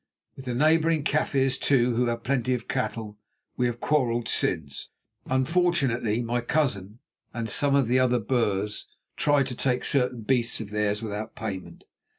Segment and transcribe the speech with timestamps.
[0.35, 3.19] With the neighbouring Kaffirs, too, who have plenty of cattle,
[3.55, 4.89] we have quarrelled since,
[5.27, 6.97] unfortunately, my cousin
[7.35, 11.83] and some of the other Boers tried to take certain beasts of theirs without payment.